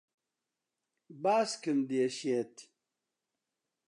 باسکم 1.23 1.79
دێشێت. 1.89 2.55